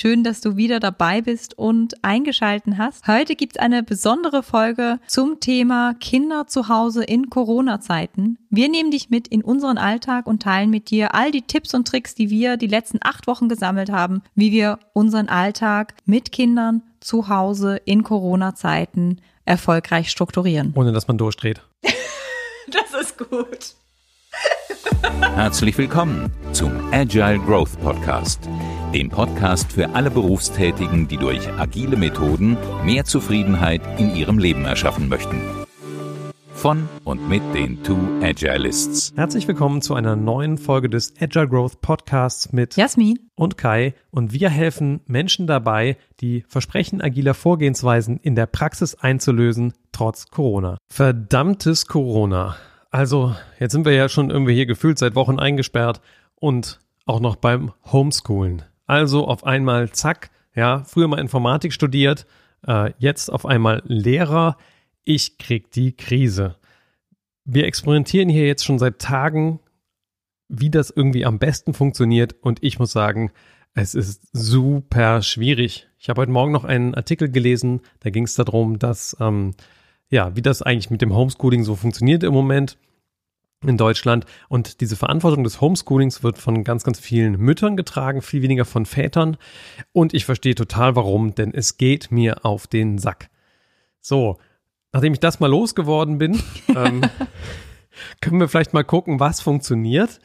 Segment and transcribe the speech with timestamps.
[0.00, 3.06] Schön, dass du wieder dabei bist und eingeschalten hast.
[3.06, 8.38] Heute gibt's eine besondere Folge zum Thema Kinder zu Hause in Corona-Zeiten.
[8.48, 11.86] Wir nehmen dich mit in unseren Alltag und teilen mit dir all die Tipps und
[11.86, 16.82] Tricks, die wir die letzten acht Wochen gesammelt haben, wie wir unseren Alltag mit Kindern
[17.00, 20.72] zu Hause in Corona-Zeiten erfolgreich strukturieren.
[20.76, 21.60] Ohne dass man durchdreht.
[22.68, 23.74] das ist gut.
[25.34, 28.48] Herzlich willkommen zum Agile Growth Podcast,
[28.92, 35.08] dem Podcast für alle Berufstätigen, die durch agile Methoden mehr Zufriedenheit in ihrem Leben erschaffen
[35.08, 35.40] möchten.
[36.52, 39.14] Von und mit den Two Agilists.
[39.16, 44.34] Herzlich willkommen zu einer neuen Folge des Agile Growth Podcasts mit Jasmin und Kai und
[44.34, 50.76] wir helfen Menschen dabei, die Versprechen agiler Vorgehensweisen in der Praxis einzulösen, trotz Corona.
[50.90, 52.56] Verdammtes Corona.
[52.90, 56.00] Also, jetzt sind wir ja schon irgendwie hier gefühlt seit Wochen eingesperrt
[56.34, 58.62] und auch noch beim Homeschoolen.
[58.86, 62.26] Also auf einmal, zack, ja, früher mal Informatik studiert,
[62.66, 64.56] äh, jetzt auf einmal Lehrer.
[65.04, 66.56] Ich krieg die Krise.
[67.44, 69.60] Wir experimentieren hier jetzt schon seit Tagen,
[70.48, 73.30] wie das irgendwie am besten funktioniert und ich muss sagen,
[73.72, 75.88] es ist super schwierig.
[75.98, 79.52] Ich habe heute Morgen noch einen Artikel gelesen, da ging es darum, dass ähm,
[80.10, 82.76] ja, wie das eigentlich mit dem Homeschooling so funktioniert im Moment
[83.66, 84.24] in Deutschland.
[84.48, 88.86] Und diese Verantwortung des Homeschoolings wird von ganz, ganz vielen Müttern getragen, viel weniger von
[88.86, 89.36] Vätern.
[89.92, 93.30] Und ich verstehe total warum, denn es geht mir auf den Sack.
[94.00, 94.38] So,
[94.92, 97.02] nachdem ich das mal losgeworden bin, ähm,
[98.20, 100.20] können wir vielleicht mal gucken, was funktioniert.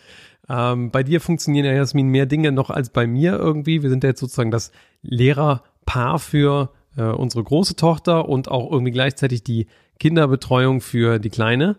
[0.48, 3.84] Ähm, bei dir funktionieren ja, Jasmin, mehr Dinge noch als bei mir irgendwie.
[3.84, 8.92] Wir sind ja jetzt sozusagen das Lehrerpaar für äh, unsere große Tochter und auch irgendwie
[8.92, 9.68] gleichzeitig die
[10.00, 11.78] Kinderbetreuung für die Kleine.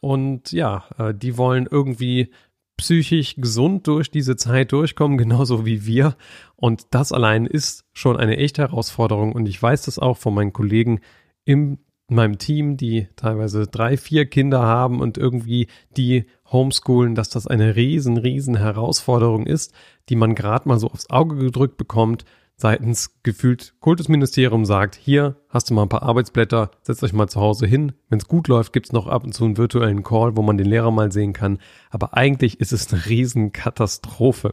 [0.00, 2.30] Und ja, äh, die wollen irgendwie
[2.76, 6.16] psychisch gesund durch diese Zeit durchkommen, genauso wie wir.
[6.56, 9.32] Und das allein ist schon eine echte Herausforderung.
[9.32, 11.00] Und ich weiß das auch von meinen Kollegen
[11.44, 15.66] in meinem Team, die teilweise drei, vier Kinder haben und irgendwie
[15.96, 19.74] die homeschoolen, dass das eine riesen, riesen Herausforderung ist,
[20.08, 22.24] die man gerade mal so aufs Auge gedrückt bekommt,
[22.56, 27.40] seitens gefühlt Kultusministerium sagt, hier hast du mal ein paar Arbeitsblätter, setzt euch mal zu
[27.40, 27.92] Hause hin.
[28.08, 30.66] Wenn es gut läuft, gibt's noch ab und zu einen virtuellen Call, wo man den
[30.66, 31.58] Lehrer mal sehen kann.
[31.90, 34.52] Aber eigentlich ist es eine Riesenkatastrophe.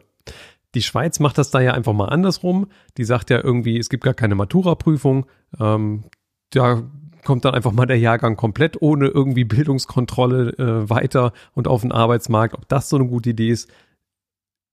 [0.76, 2.68] Die Schweiz macht das da ja einfach mal andersrum.
[2.98, 5.26] Die sagt ja irgendwie, es gibt gar keine Matura-Prüfung.
[5.60, 6.04] Ähm,
[6.50, 6.84] da
[7.24, 11.94] kommt dann einfach mal der Jahrgang komplett ohne irgendwie Bildungskontrolle äh, weiter und auf den
[11.94, 12.56] Arbeitsmarkt.
[12.56, 13.72] Ob das so eine gute Idee ist,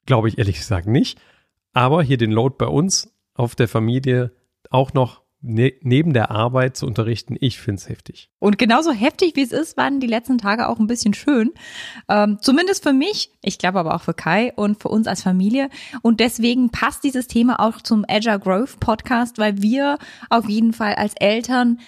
[0.07, 1.21] glaube ich ehrlich gesagt nicht.
[1.73, 4.33] Aber hier den Load bei uns auf der Familie
[4.71, 8.31] auch noch ne neben der Arbeit zu unterrichten, ich finde es heftig.
[8.39, 11.53] Und genauso heftig wie es ist, waren die letzten Tage auch ein bisschen schön.
[12.09, 15.71] Ähm, zumindest für mich, ich glaube aber auch für Kai und für uns als Familie.
[16.03, 19.99] Und deswegen passt dieses Thema auch zum Agile Growth Podcast, weil wir
[20.29, 21.79] auf jeden Fall als Eltern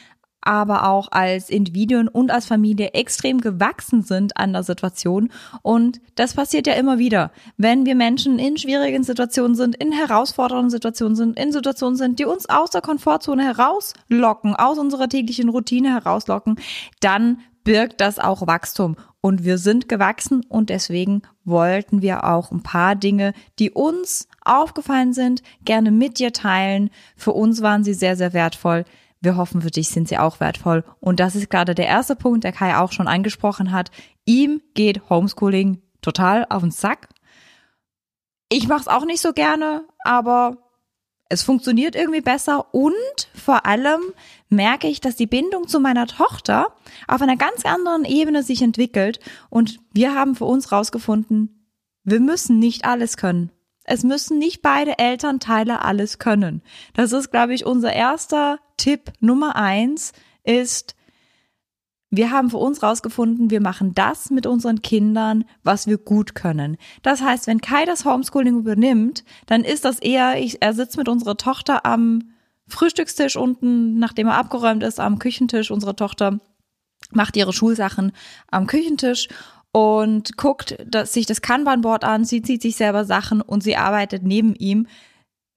[0.43, 5.31] aber auch als Individuen und als Familie extrem gewachsen sind an der Situation.
[5.63, 10.71] Und das passiert ja immer wieder, wenn wir Menschen in schwierigen Situationen sind, in herausfordernden
[10.71, 15.91] Situationen sind, in Situationen sind, die uns aus der Komfortzone herauslocken, aus unserer täglichen Routine
[15.91, 16.57] herauslocken,
[17.01, 18.97] dann birgt das auch Wachstum.
[19.21, 25.13] Und wir sind gewachsen und deswegen wollten wir auch ein paar Dinge, die uns aufgefallen
[25.13, 26.91] sind, gerne mit dir teilen.
[27.17, 28.85] Für uns waren sie sehr, sehr wertvoll.
[29.23, 30.85] Wir hoffen, für dich sind sie auch wertvoll.
[31.01, 33.93] Und das ist gerade der erste Punkt, der Kai auch schon angesprochen hat.
[34.27, 37.09] Ihm geht Homeschooling total auf den Sack.
[38.49, 40.59] Ich mache es auch nicht so gerne, aber
[41.29, 42.95] es funktioniert irgendwie besser und
[43.35, 44.01] vor allem
[44.51, 46.67] merke ich, dass die Bindung zu meiner Tochter
[47.09, 49.19] auf einer ganz anderen Ebene sich entwickelt
[49.49, 51.71] und wir haben für uns rausgefunden,
[52.05, 53.51] wir müssen nicht alles können.
[53.85, 56.63] Es müssen nicht beide Elternteile alles können.
[56.93, 60.13] Das ist, glaube ich, unser erster Tipp Nummer eins
[60.43, 60.97] ist,
[62.11, 66.77] wir haben für uns rausgefunden, wir machen das mit unseren Kindern, was wir gut können.
[67.03, 71.09] Das heißt, wenn Kai das Homeschooling übernimmt, dann ist das eher, ich, er sitzt mit
[71.09, 72.33] unserer Tochter am
[72.67, 75.71] Frühstückstisch unten, nachdem er abgeräumt ist, am Küchentisch.
[75.71, 76.41] Unsere Tochter
[77.13, 78.11] macht ihre Schulsachen
[78.51, 79.29] am Küchentisch
[79.71, 84.25] und guckt dass sich das Kanban-Board an, sie zieht sich selber Sachen und sie arbeitet
[84.25, 84.89] neben ihm.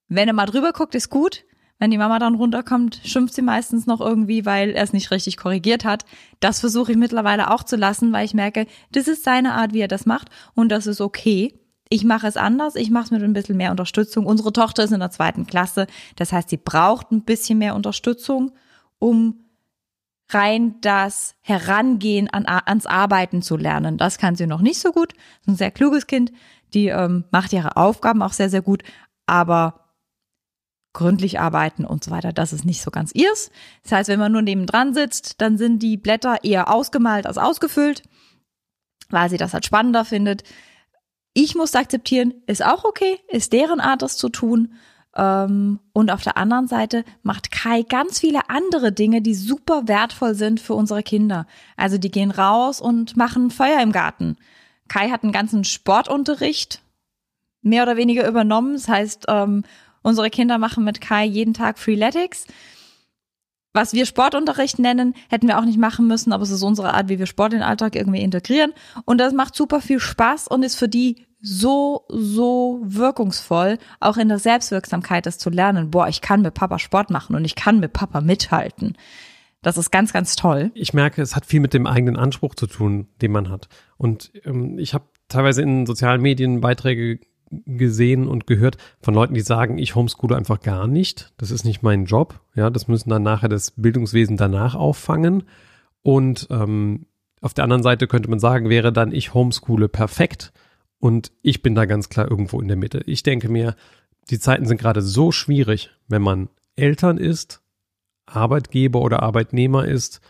[0.09, 1.43] Wenn er mal drüber guckt, ist gut.
[1.77, 5.35] Wenn die Mama dann runterkommt, schimpft sie meistens noch irgendwie, weil er es nicht richtig
[5.35, 6.05] korrigiert hat.
[6.39, 9.81] Das versuche ich mittlerweile auch zu lassen, weil ich merke, das ist seine Art, wie
[9.81, 11.59] er das macht und das ist okay.
[11.89, 14.25] Ich mache es anders, ich mache es mit ein bisschen mehr Unterstützung.
[14.25, 15.85] Unsere Tochter ist in der zweiten Klasse,
[16.15, 18.53] das heißt, sie braucht ein bisschen mehr Unterstützung,
[18.97, 19.41] um
[20.29, 23.97] rein das Herangehen an, ans Arbeiten zu lernen.
[23.97, 25.13] Das kann sie noch nicht so gut.
[25.41, 26.31] Ist ein sehr kluges Kind,
[26.73, 28.81] die ähm, macht ihre Aufgaben auch sehr, sehr gut,
[29.27, 29.84] aber
[30.95, 32.33] gründlich arbeiten und so weiter.
[32.33, 33.51] Das ist nicht so ganz ihrs.
[33.83, 38.01] Das heißt, wenn man nur nebendran sitzt, dann sind die Blätter eher ausgemalt als ausgefüllt,
[39.09, 40.43] weil sie das halt spannender findet.
[41.33, 44.73] Ich muss akzeptieren, ist auch okay, ist deren Art, das zu tun.
[45.15, 50.33] Ähm, und auf der anderen Seite macht Kai ganz viele andere Dinge, die super wertvoll
[50.33, 51.45] sind für unsere Kinder.
[51.77, 54.37] Also die gehen raus und machen Feuer im Garten.
[54.87, 56.81] Kai hat einen ganzen Sportunterricht
[57.61, 58.73] mehr oder weniger übernommen.
[58.73, 59.63] Das heißt, ähm,
[60.05, 62.45] unsere Kinder machen mit Kai jeden Tag Freeletics
[63.75, 67.09] was wir Sportunterricht nennen, hätten wir auch nicht machen müssen, aber es ist unsere Art,
[67.09, 68.71] wie wir Sport in den Alltag irgendwie integrieren.
[69.03, 74.29] Und das macht super viel Spaß und ist für die so, so wirkungsvoll, auch in
[74.29, 75.91] der Selbstwirksamkeit das zu lernen.
[75.91, 78.97] Boah, ich kann mit Papa Sport machen und ich kann mit Papa mithalten.
[79.61, 80.71] Das ist ganz, ganz toll.
[80.73, 83.67] Ich merke, es hat viel mit dem eigenen Anspruch zu tun, den man hat.
[83.97, 87.19] Und ähm, ich habe teilweise in sozialen Medien Beiträge
[87.65, 91.33] gesehen und gehört von Leuten, die sagen, ich homeschoole einfach gar nicht.
[91.37, 92.39] Das ist nicht mein Job.
[92.55, 95.43] Ja, das müssen dann nachher das Bildungswesen danach auffangen.
[96.01, 97.05] Und ähm,
[97.41, 100.53] auf der anderen Seite könnte man sagen, wäre dann ich homeschoole perfekt.
[100.99, 103.01] Und ich bin da ganz klar irgendwo in der Mitte.
[103.05, 103.75] Ich denke mir,
[104.29, 107.61] die Zeiten sind gerade so schwierig, wenn man Eltern ist,
[108.25, 110.21] Arbeitgeber oder Arbeitnehmer ist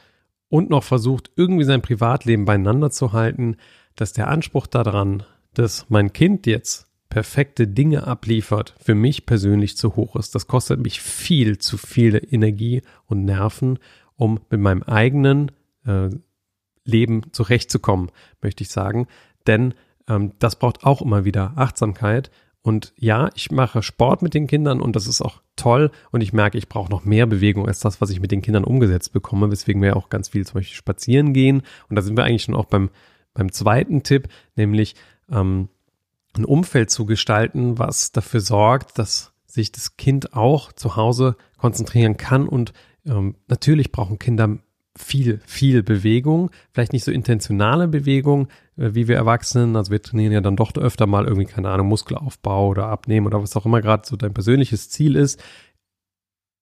[0.49, 3.57] und noch versucht, irgendwie sein Privatleben beieinander zu halten,
[3.95, 5.23] dass der Anspruch daran,
[5.53, 10.35] dass mein Kind jetzt perfekte Dinge abliefert, für mich persönlich zu hoch ist.
[10.35, 13.79] Das kostet mich viel zu viel Energie und Nerven,
[14.17, 15.53] um mit meinem eigenen
[15.85, 16.09] äh,
[16.83, 19.07] Leben zurechtzukommen, möchte ich sagen.
[19.47, 19.75] Denn
[20.09, 22.31] ähm, das braucht auch immer wieder Achtsamkeit.
[22.61, 25.91] Und ja, ich mache Sport mit den Kindern und das ist auch toll.
[26.11, 28.65] Und ich merke, ich brauche noch mehr Bewegung als das, was ich mit den Kindern
[28.65, 31.61] umgesetzt bekomme, weswegen wir auch ganz viel zum Beispiel spazieren gehen.
[31.87, 32.89] Und da sind wir eigentlich schon auch beim,
[33.33, 34.27] beim zweiten Tipp,
[34.57, 34.95] nämlich
[35.31, 35.69] ähm,
[36.37, 42.17] ein Umfeld zu gestalten, was dafür sorgt, dass sich das Kind auch zu Hause konzentrieren
[42.17, 42.47] kann.
[42.47, 42.73] Und
[43.05, 44.57] ähm, natürlich brauchen Kinder
[44.97, 48.47] viel, viel Bewegung, vielleicht nicht so intentionale Bewegung
[48.77, 49.75] äh, wie wir Erwachsenen.
[49.75, 53.41] Also wir trainieren ja dann doch öfter mal irgendwie, keine Ahnung, Muskelaufbau oder Abnehmen oder
[53.41, 55.41] was auch immer gerade so dein persönliches Ziel ist.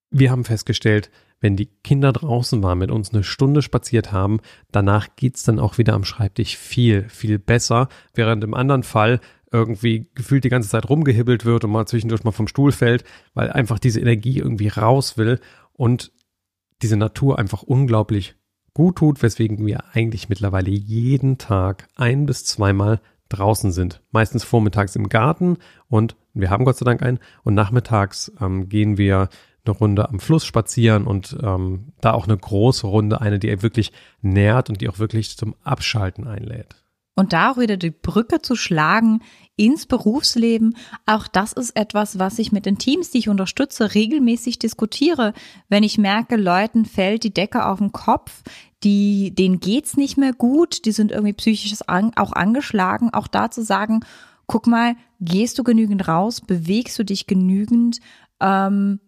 [0.09, 1.09] Wir haben festgestellt,
[1.39, 4.39] wenn die Kinder draußen waren, mit uns eine Stunde spaziert haben,
[4.71, 7.89] danach geht's dann auch wieder am Schreibtisch viel, viel besser.
[8.13, 9.19] Während im anderen Fall
[9.53, 13.03] irgendwie gefühlt die ganze Zeit rumgehibbelt wird und mal zwischendurch mal vom Stuhl fällt,
[13.33, 15.39] weil einfach diese Energie irgendwie raus will
[15.71, 16.11] und
[16.81, 18.35] diese Natur einfach unglaublich
[18.73, 24.01] gut tut, weswegen wir eigentlich mittlerweile jeden Tag ein bis zweimal draußen sind.
[24.11, 25.57] Meistens vormittags im Garten
[25.87, 29.29] und wir haben Gott sei Dank einen und nachmittags ähm, gehen wir
[29.65, 33.91] eine Runde am Fluss spazieren und ähm, da auch eine große Runde, eine, die wirklich
[34.21, 36.75] nährt und die auch wirklich zum Abschalten einlädt.
[37.15, 39.21] Und darüber die Brücke zu schlagen
[39.55, 44.57] ins Berufsleben, auch das ist etwas, was ich mit den Teams, die ich unterstütze, regelmäßig
[44.59, 45.33] diskutiere.
[45.69, 48.41] Wenn ich merke, Leuten fällt die Decke auf den Kopf,
[48.83, 53.63] die, denen geht's nicht mehr gut, die sind irgendwie psychisch auch angeschlagen, auch da zu
[53.63, 54.01] sagen,
[54.47, 57.99] guck mal, gehst du genügend raus, bewegst du dich genügend,
[58.41, 58.99] ähm,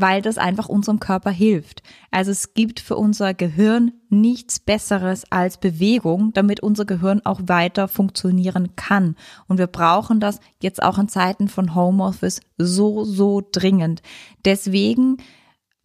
[0.00, 1.82] weil das einfach unserem Körper hilft.
[2.10, 7.88] Also es gibt für unser Gehirn nichts Besseres als Bewegung, damit unser Gehirn auch weiter
[7.88, 9.16] funktionieren kann.
[9.46, 14.02] Und wir brauchen das jetzt auch in Zeiten von Homeoffice so, so dringend.
[14.44, 15.18] Deswegen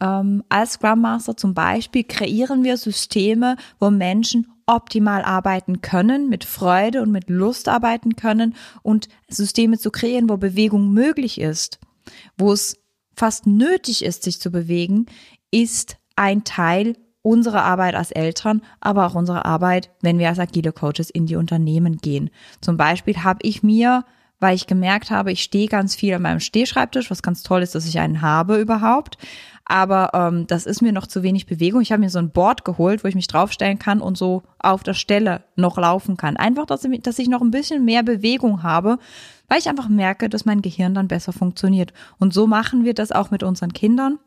[0.01, 6.43] ähm, als Scrum Master zum Beispiel kreieren wir Systeme, wo Menschen optimal arbeiten können, mit
[6.43, 11.79] Freude und mit Lust arbeiten können und Systeme zu kreieren, wo Bewegung möglich ist,
[12.38, 12.77] wo es
[13.15, 15.05] fast nötig ist, sich zu bewegen,
[15.51, 20.72] ist ein Teil unserer Arbeit als Eltern, aber auch unserer Arbeit, wenn wir als agile
[20.72, 22.29] Coaches in die Unternehmen gehen.
[22.62, 24.05] Zum Beispiel habe ich mir,
[24.39, 27.74] weil ich gemerkt habe, ich stehe ganz viel an meinem Stehschreibtisch, was ganz toll ist,
[27.74, 29.17] dass ich einen habe überhaupt.
[29.67, 31.81] Aber ähm, das ist mir noch zu wenig Bewegung.
[31.81, 34.84] Ich habe mir so ein Board geholt, wo ich mich draufstellen kann und so auf
[34.84, 36.38] der Stelle noch laufen kann.
[36.38, 39.00] Einfach, dass ich, dass ich noch ein bisschen mehr Bewegung habe,
[39.48, 41.94] weil ich einfach merke, dass mein Gehirn dann besser funktioniert.
[42.18, 44.20] Und so machen wir das auch mit unseren Kindern.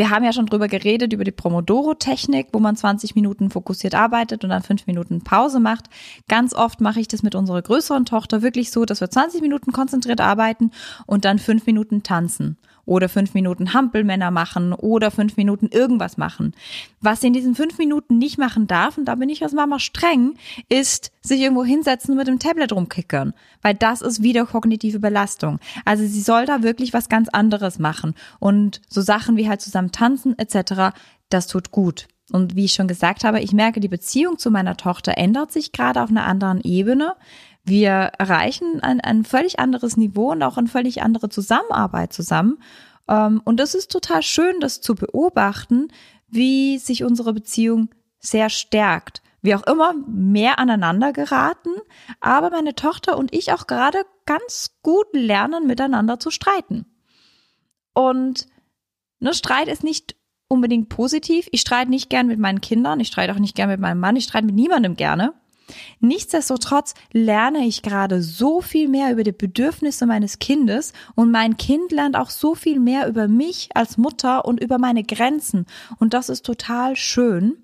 [0.00, 4.42] Wir haben ja schon drüber geredet, über die Pomodoro-Technik, wo man 20 Minuten fokussiert arbeitet
[4.44, 5.90] und dann 5 Minuten Pause macht.
[6.26, 9.72] Ganz oft mache ich das mit unserer größeren Tochter wirklich so, dass wir 20 Minuten
[9.72, 10.70] konzentriert arbeiten
[11.04, 12.56] und dann 5 Minuten tanzen
[12.90, 16.54] oder fünf Minuten Hampelmänner machen oder fünf Minuten irgendwas machen.
[17.00, 19.78] Was sie in diesen fünf Minuten nicht machen darf, und da bin ich als Mama
[19.78, 20.34] streng,
[20.68, 25.60] ist sich irgendwo hinsetzen und mit dem Tablet rumkickern, weil das ist wieder kognitive Belastung.
[25.84, 29.89] Also sie soll da wirklich was ganz anderes machen und so Sachen wie halt zusammen
[29.90, 30.96] tanzen etc.,
[31.28, 32.08] das tut gut.
[32.32, 35.72] Und wie ich schon gesagt habe, ich merke, die Beziehung zu meiner Tochter ändert sich
[35.72, 37.16] gerade auf einer anderen Ebene.
[37.64, 42.58] Wir erreichen ein, ein völlig anderes Niveau und auch eine völlig andere Zusammenarbeit zusammen.
[43.08, 45.88] Ähm, und das ist total schön, das zu beobachten,
[46.28, 49.22] wie sich unsere Beziehung sehr stärkt.
[49.42, 51.70] Wie auch immer mehr aneinander geraten,
[52.20, 56.84] aber meine Tochter und ich auch gerade ganz gut lernen, miteinander zu streiten.
[57.94, 58.46] Und
[59.20, 60.16] ne, Streit ist nicht
[60.48, 61.48] unbedingt positiv.
[61.52, 64.16] Ich streite nicht gern mit meinen Kindern, ich streite auch nicht gern mit meinem Mann,
[64.16, 65.34] ich streite mit niemandem gerne.
[66.00, 71.92] Nichtsdestotrotz lerne ich gerade so viel mehr über die Bedürfnisse meines Kindes und mein Kind
[71.92, 75.66] lernt auch so viel mehr über mich als Mutter und über meine Grenzen.
[75.98, 77.62] Und das ist total schön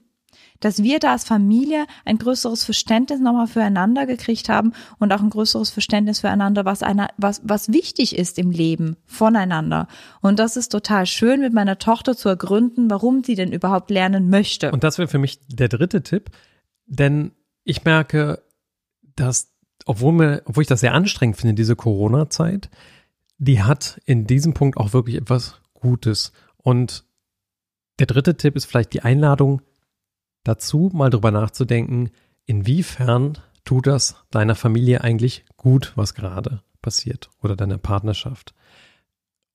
[0.61, 5.31] dass wir da als Familie ein größeres Verständnis nochmal füreinander gekriegt haben und auch ein
[5.31, 9.89] größeres Verständnis füreinander, was einer, was, was wichtig ist im Leben voneinander.
[10.21, 14.31] Und das ist total schön, mit meiner Tochter zu ergründen, warum sie denn überhaupt lernen
[14.31, 14.73] möchte.
[14.73, 16.31] Und das wäre für mich der dritte Tipp,
[16.87, 17.33] denn
[17.65, 18.43] ich merke,
[19.17, 19.53] dass,
[19.87, 22.71] obwohl, mir, obwohl ich das sehr anstrengend finde, diese Corona-Zeit,
[23.39, 26.33] die hat in diesem Punkt auch wirklich etwas Gutes.
[26.57, 27.05] Und
[27.99, 29.63] der dritte Tipp ist vielleicht die Einladung
[30.49, 32.11] dazu, mal drüber nachzudenken,
[32.45, 38.55] inwiefern tut das deiner Familie eigentlich gut, was gerade passiert oder deiner Partnerschaft.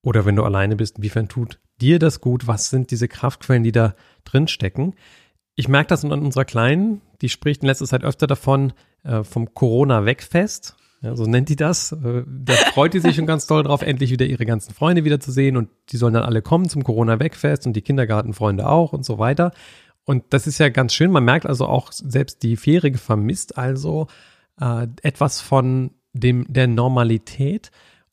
[0.03, 2.47] Oder wenn du alleine bist, inwiefern tut dir das gut?
[2.47, 4.95] Was sind diese Kraftquellen, die da drin stecken?
[5.55, 9.53] Ich merke das an unserer Kleinen, die spricht in letzter Zeit öfter davon, äh, vom
[9.53, 10.75] Corona-Wegfest.
[11.01, 11.91] Ja, so nennt die das.
[11.91, 15.57] Äh, da freut die sich schon ganz toll drauf, endlich wieder ihre ganzen Freunde wiederzusehen
[15.57, 19.51] und die sollen dann alle kommen zum Corona-Wegfest und die Kindergartenfreunde auch und so weiter.
[20.05, 21.11] Und das ist ja ganz schön.
[21.11, 24.07] Man merkt also auch, selbst die Fährige vermisst also
[24.59, 27.71] äh, etwas von dem, der Normalität.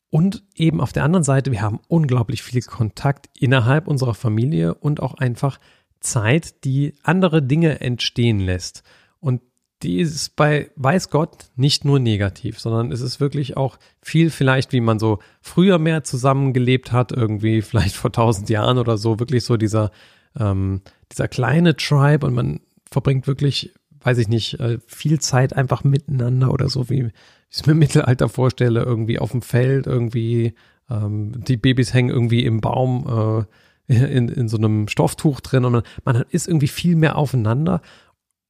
[0.09, 5.01] Und eben auf der anderen Seite, wir haben unglaublich viel Kontakt innerhalb unserer Familie und
[5.01, 5.59] auch einfach
[5.99, 8.83] Zeit, die andere Dinge entstehen lässt.
[9.19, 9.41] Und
[9.83, 14.73] die ist bei weiß Gott nicht nur negativ, sondern es ist wirklich auch viel vielleicht,
[14.73, 19.45] wie man so früher mehr zusammengelebt hat, irgendwie vielleicht vor tausend Jahren oder so, wirklich
[19.45, 19.91] so dieser,
[20.39, 20.81] ähm,
[21.11, 26.51] dieser kleine Tribe und man verbringt wirklich, weiß ich nicht, äh, viel Zeit einfach miteinander
[26.51, 27.13] oder so, wie ich
[27.51, 30.53] es mir im Mittelalter vorstelle, irgendwie auf dem Feld, irgendwie,
[30.89, 33.45] ähm, die Babys hängen irgendwie im Baum,
[33.87, 37.81] äh, in, in so einem Stofftuch drin und man, man ist irgendwie viel mehr aufeinander.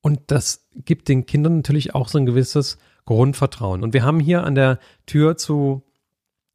[0.02, 3.84] Und das gibt den Kindern natürlich auch so ein gewisses Grundvertrauen.
[3.84, 5.84] Und wir haben hier an der Tür zu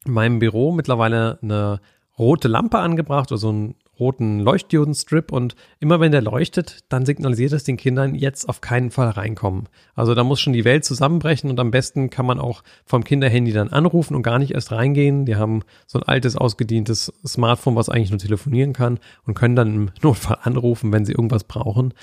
[0.05, 1.79] meinem Büro mittlerweile eine
[2.17, 7.53] rote Lampe angebracht, oder so ein roten Leuchtdiodenstrip und immer wenn der leuchtet, dann signalisiert
[7.53, 9.69] es den Kindern jetzt auf keinen Fall reinkommen.
[9.95, 13.53] Also da muss schon die Welt zusammenbrechen und am besten kann man auch vom Kinderhandy
[13.53, 15.25] dann anrufen und gar nicht erst reingehen.
[15.25, 19.75] Die haben so ein altes, ausgedientes Smartphone, was eigentlich nur telefonieren kann und können dann
[19.75, 21.93] im Notfall anrufen, wenn sie irgendwas brauchen.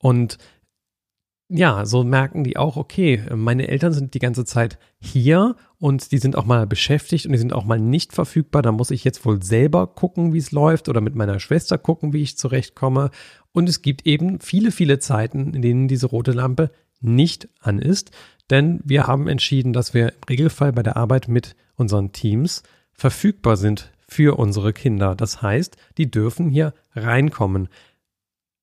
[0.00, 0.38] Und
[1.48, 6.18] ja, so merken die auch, okay, meine Eltern sind die ganze Zeit hier und die
[6.18, 8.60] sind auch mal beschäftigt und die sind auch mal nicht verfügbar.
[8.60, 12.12] Da muss ich jetzt wohl selber gucken, wie es läuft oder mit meiner Schwester gucken,
[12.12, 13.10] wie ich zurechtkomme.
[13.52, 18.10] Und es gibt eben viele, viele Zeiten, in denen diese rote Lampe nicht an ist,
[18.50, 22.62] denn wir haben entschieden, dass wir im Regelfall bei der Arbeit mit unseren Teams
[22.92, 25.14] verfügbar sind für unsere Kinder.
[25.14, 27.68] Das heißt, die dürfen hier reinkommen.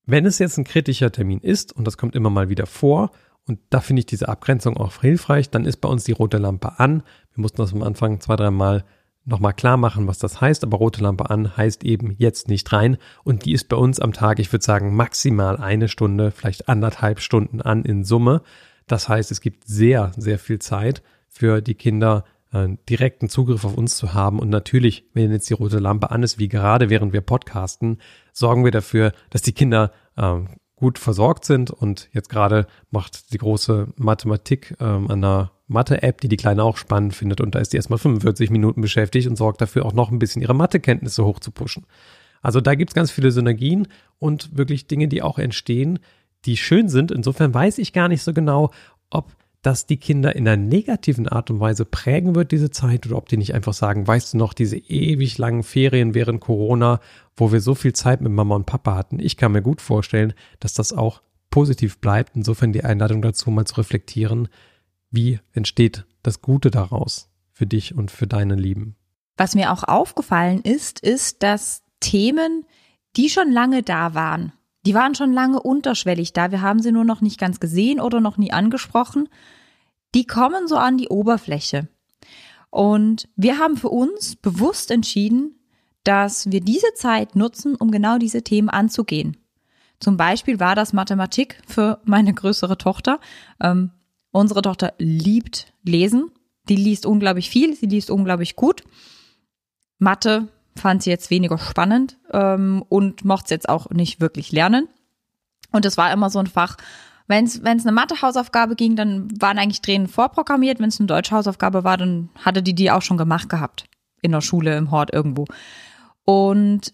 [0.06, 3.12] Wenn es jetzt ein kritischer Termin ist, und das kommt immer mal wieder vor,
[3.48, 6.80] und da finde ich diese Abgrenzung auch hilfreich, dann ist bei uns die rote Lampe
[6.80, 7.04] an.
[7.34, 8.84] Wir mussten das am Anfang zwei, dreimal
[9.24, 12.98] nochmal klar machen, was das heißt, aber rote Lampe an heißt eben jetzt nicht rein.
[13.24, 17.20] Und die ist bei uns am Tag, ich würde sagen, maximal eine Stunde, vielleicht anderthalb
[17.20, 18.42] Stunden an in Summe.
[18.88, 22.24] Das heißt, es gibt sehr, sehr viel Zeit für die Kinder,
[22.56, 24.40] äh, direkten Zugriff auf uns zu haben.
[24.40, 28.00] Und natürlich, wenn jetzt die rote Lampe an ist, wie gerade während wir podcasten,
[28.32, 30.40] sorgen wir dafür, dass die Kinder äh,
[30.76, 31.72] gut versorgt sind.
[31.72, 36.78] Und jetzt gerade macht die große Mathematik ähm, an einer Mathe-App, die die Kleine auch
[36.78, 37.42] spannend findet.
[37.42, 40.42] Und da ist die erstmal 45 Minuten beschäftigt und sorgt dafür auch noch ein bisschen
[40.42, 41.86] ihre Mathekenntnisse hoch zu pushen.
[42.42, 43.88] Also da gibt's ganz viele Synergien
[44.20, 46.00] und wirklich Dinge, die auch entstehen,
[46.46, 47.12] die schön sind.
[47.12, 48.72] Insofern weiß ich gar nicht so genau,
[49.10, 53.18] ob das die Kinder in einer negativen Art und Weise prägen wird, diese Zeit, oder
[53.18, 57.00] ob die nicht einfach sagen, weißt du noch, diese ewig langen Ferien während Corona,
[57.36, 59.20] wo wir so viel Zeit mit Mama und Papa hatten.
[59.20, 62.36] Ich kann mir gut vorstellen, dass das auch positiv bleibt.
[62.36, 64.50] Insofern die Einladung dazu, mal zu reflektieren,
[65.10, 68.96] wie entsteht das Gute daraus für dich und für deine Lieben.
[69.38, 72.66] Was mir auch aufgefallen ist, ist, dass Themen,
[73.16, 74.54] die schon lange da waren,
[74.86, 76.52] die waren schon lange unterschwellig da.
[76.52, 79.30] Wir haben sie nur noch nicht ganz gesehen oder noch nie angesprochen.
[80.14, 81.88] Die kommen so an die Oberfläche.
[82.70, 85.60] Und wir haben für uns bewusst entschieden,
[86.04, 89.38] dass wir diese Zeit nutzen, um genau diese Themen anzugehen.
[90.00, 93.20] Zum Beispiel war das Mathematik für meine größere Tochter.
[93.62, 93.92] Ähm,
[94.32, 96.32] unsere Tochter liebt Lesen.
[96.70, 98.84] Die liest unglaublich viel, sie liest unglaublich gut.
[99.98, 104.88] Mathe fand sie jetzt weniger spannend ähm, und mochte jetzt auch nicht wirklich lernen.
[105.72, 106.78] Und das war immer so ein Fach,
[107.28, 110.80] wenn es eine Mathe-Hausaufgabe ging, dann waren eigentlich Tränen vorprogrammiert.
[110.80, 113.86] Wenn es eine Deutsch-Hausaufgabe war, dann hatte die die auch schon gemacht gehabt.
[114.22, 115.46] In der Schule, im Hort, irgendwo.
[116.24, 116.94] Und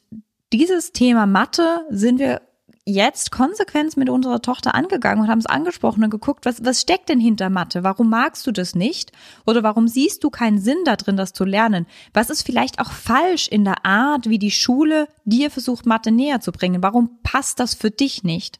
[0.53, 2.41] dieses Thema Mathe sind wir
[2.85, 7.09] jetzt konsequent mit unserer Tochter angegangen und haben es angesprochen und geguckt, was, was steckt
[7.09, 7.83] denn hinter Mathe?
[7.83, 9.11] Warum magst du das nicht?
[9.45, 11.85] Oder warum siehst du keinen Sinn darin, das zu lernen?
[12.13, 16.41] Was ist vielleicht auch falsch in der Art, wie die Schule dir versucht, Mathe näher
[16.41, 16.81] zu bringen?
[16.81, 18.59] Warum passt das für dich nicht?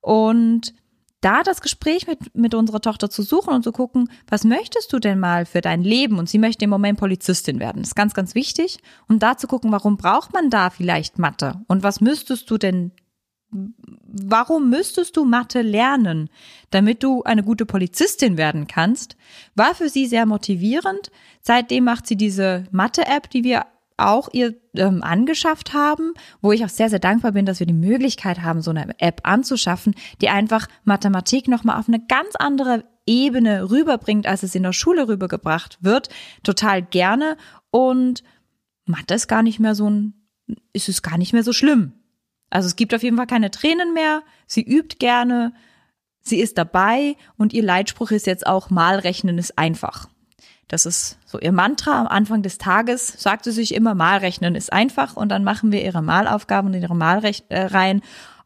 [0.00, 0.74] Und
[1.20, 4.98] da das Gespräch mit, mit unserer Tochter zu suchen und zu gucken, was möchtest du
[4.98, 6.18] denn mal für dein Leben?
[6.18, 7.80] Und sie möchte im Moment Polizistin werden.
[7.80, 8.78] Das ist ganz, ganz wichtig.
[9.08, 11.64] Und da zu gucken, warum braucht man da vielleicht Mathe?
[11.66, 12.92] Und was müsstest du denn
[14.06, 16.28] warum müsstest du Mathe lernen,
[16.70, 19.16] damit du eine gute Polizistin werden kannst,
[19.54, 21.10] war für sie sehr motivierend.
[21.40, 26.68] Seitdem macht sie diese Mathe-App, die wir auch ihr ähm, angeschafft haben, wo ich auch
[26.68, 30.66] sehr, sehr dankbar bin, dass wir die Möglichkeit haben, so eine App anzuschaffen, die einfach
[30.84, 36.08] Mathematik nochmal auf eine ganz andere Ebene rüberbringt, als es in der Schule rübergebracht wird.
[36.42, 37.36] Total gerne.
[37.70, 38.24] Und
[38.86, 40.14] Mathe ist gar nicht mehr so ein,
[40.72, 41.92] ist es gar nicht mehr so schlimm.
[42.50, 44.22] Also es gibt auf jeden Fall keine Tränen mehr.
[44.46, 45.52] Sie übt gerne.
[46.20, 50.08] Sie ist dabei und ihr Leitspruch ist jetzt auch Malrechnen ist einfach.
[50.68, 54.72] Das ist so ihr Mantra am Anfang des Tages, sagt sie sich immer, Malrechnen ist
[54.72, 58.02] einfach und dann machen wir ihre Malaufgaben und ihre Malreihen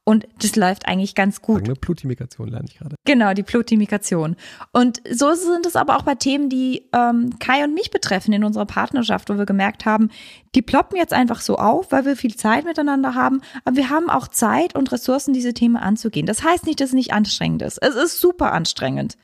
[0.08, 1.64] und das läuft eigentlich ganz gut.
[1.64, 2.96] Eine Plutimikation lerne ich gerade.
[3.04, 4.36] Genau, die Plutimikation.
[4.72, 8.42] Und so sind es aber auch bei Themen, die ähm, Kai und mich betreffen in
[8.42, 10.08] unserer Partnerschaft, wo wir gemerkt haben,
[10.54, 13.42] die ploppen jetzt einfach so auf, weil wir viel Zeit miteinander haben.
[13.66, 16.24] Aber wir haben auch Zeit und Ressourcen, diese Themen anzugehen.
[16.24, 17.76] Das heißt nicht, dass es nicht anstrengend ist.
[17.76, 19.18] Es ist super anstrengend.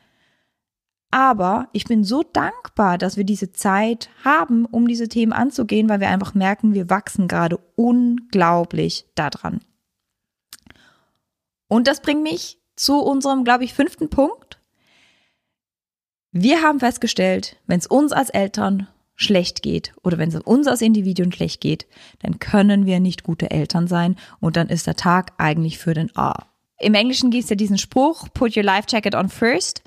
[1.10, 6.00] Aber ich bin so dankbar, dass wir diese Zeit haben, um diese Themen anzugehen, weil
[6.00, 9.60] wir einfach merken, wir wachsen gerade unglaublich daran.
[11.74, 14.60] Und das bringt mich zu unserem, glaube ich, fünften Punkt.
[16.30, 20.82] Wir haben festgestellt, wenn es uns als Eltern schlecht geht oder wenn es uns als
[20.82, 21.88] Individuen schlecht geht,
[22.22, 26.16] dann können wir nicht gute Eltern sein und dann ist der Tag eigentlich für den
[26.16, 26.46] A.
[26.78, 29.82] Im Englischen gibt es ja diesen Spruch, put your life jacket on first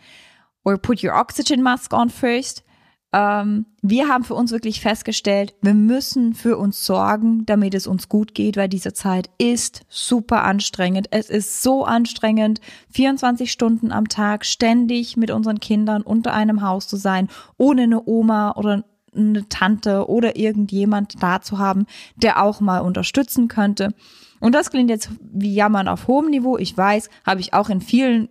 [0.65, 2.65] or put your oxygen mask on first.
[3.13, 8.10] Ähm, wir haben für uns wirklich festgestellt, wir müssen für uns sorgen, damit es uns
[8.10, 11.08] gut geht, weil diese Zeit ist super anstrengend.
[11.12, 12.60] Es ist so anstrengend,
[12.91, 18.06] 24 Stunden am Tag ständig mit unseren Kindern unter einem Haus zu sein, ohne eine
[18.06, 18.84] Oma oder
[19.15, 21.86] eine Tante oder irgendjemand da zu haben,
[22.17, 23.93] der auch mal unterstützen könnte.
[24.39, 26.58] Und das klingt jetzt wie Jammern auf hohem Niveau.
[26.58, 28.30] Ich weiß, habe ich auch in vielen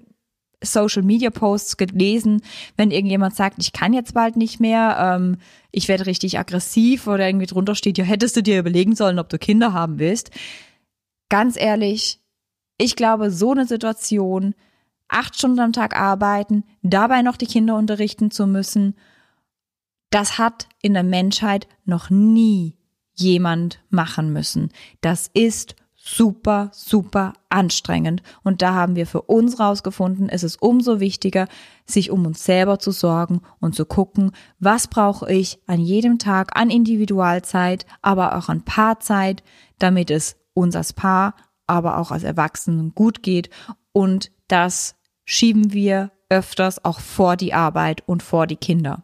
[0.63, 2.43] Social Media Posts gelesen,
[2.77, 5.37] wenn irgendjemand sagt, ich kann jetzt bald nicht mehr, ähm,
[5.71, 9.29] ich werde richtig aggressiv oder irgendwie drunter steht, ja, hättest du dir überlegen sollen, ob
[9.29, 10.31] du Kinder haben willst.
[11.29, 12.21] Ganz ehrlich,
[12.79, 14.55] ich glaube, so eine Situation,
[15.09, 18.97] acht Stunden am Tag arbeiten, dabei noch die Kinder unterrichten zu müssen,
[20.11, 22.77] das hat in der Menschheit noch nie
[23.15, 24.71] jemand machen müssen.
[25.01, 25.75] Das ist
[26.07, 28.23] super, super anstrengend.
[28.45, 31.49] Und da haben wir für uns rausgefunden, es ist umso wichtiger,
[31.85, 36.57] sich um uns selber zu sorgen und zu gucken, was brauche ich an jedem Tag
[36.57, 39.43] an Individualzeit, aber auch an Paarzeit,
[39.81, 41.35] damit es uns als Paar,
[41.67, 43.51] aber auch als Erwachsenen gut geht.
[43.93, 49.03] Und das schieben wir öfters auch vor die Arbeit und vor die Kinder.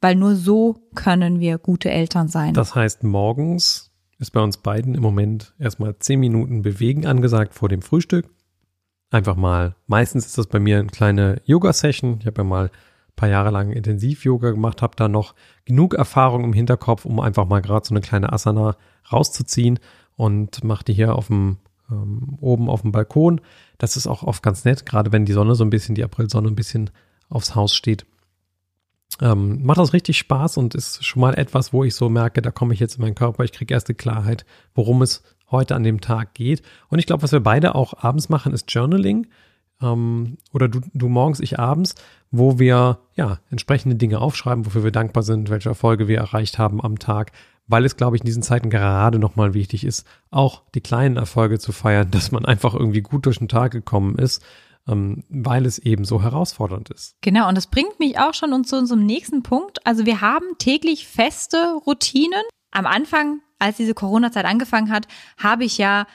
[0.00, 2.54] Weil nur so können wir gute Eltern sein.
[2.54, 3.89] Das heißt, morgens
[4.20, 8.28] ist bei uns beiden im Moment erstmal zehn Minuten Bewegen angesagt vor dem Frühstück.
[9.10, 12.18] Einfach mal, meistens ist das bei mir eine kleine Yoga-Session.
[12.20, 16.44] Ich habe ja mal ein paar Jahre lang Intensiv-Yoga gemacht, habe da noch genug Erfahrung
[16.44, 18.76] im Hinterkopf, um einfach mal gerade so eine kleine Asana
[19.10, 19.80] rauszuziehen
[20.16, 21.56] und mache die hier auf dem
[21.90, 23.40] ähm, oben auf dem Balkon.
[23.78, 26.48] Das ist auch oft ganz nett, gerade wenn die Sonne so ein bisschen, die Aprilsonne
[26.48, 26.90] ein bisschen
[27.30, 28.06] aufs Haus steht.
[29.20, 32.50] Ähm, macht das richtig Spaß und ist schon mal etwas, wo ich so merke, da
[32.50, 36.00] komme ich jetzt in meinen Körper, ich kriege erste Klarheit, worum es heute an dem
[36.00, 36.62] Tag geht.
[36.88, 39.26] Und ich glaube, was wir beide auch abends machen, ist Journaling.
[39.82, 41.96] Ähm, oder du, du morgens, ich abends,
[42.30, 46.82] wo wir ja entsprechende Dinge aufschreiben, wofür wir dankbar sind, welche Erfolge wir erreicht haben
[46.82, 47.32] am Tag,
[47.66, 51.58] weil es, glaube ich, in diesen Zeiten gerade nochmal wichtig ist, auch die kleinen Erfolge
[51.58, 54.42] zu feiern, dass man einfach irgendwie gut durch den Tag gekommen ist
[54.90, 57.14] ähm, weil es eben so herausfordernd ist.
[57.20, 59.86] Genau, und das bringt mich auch schon zu unserem nächsten Punkt.
[59.86, 62.42] Also wir haben täglich feste Routinen.
[62.72, 65.06] Am Anfang, als diese Corona-Zeit angefangen hat,
[65.38, 66.06] habe ich ja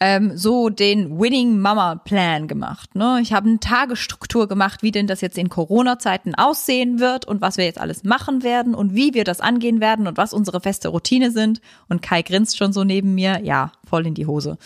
[0.00, 2.96] ähm, so den Winning Mama Plan gemacht.
[2.96, 3.20] Ne?
[3.22, 7.56] Ich habe eine Tagesstruktur gemacht, wie denn das jetzt in Corona-Zeiten aussehen wird und was
[7.56, 10.88] wir jetzt alles machen werden und wie wir das angehen werden und was unsere feste
[10.88, 11.60] Routine sind.
[11.88, 13.42] Und Kai grinst schon so neben mir.
[13.44, 14.58] Ja, voll in die Hose.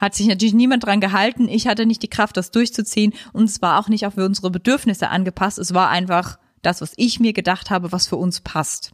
[0.00, 1.46] Hat sich natürlich niemand dran gehalten.
[1.48, 3.12] Ich hatte nicht die Kraft, das durchzuziehen.
[3.32, 5.58] Und es war auch nicht auf unsere Bedürfnisse angepasst.
[5.58, 8.92] Es war einfach das, was ich mir gedacht habe, was für uns passt.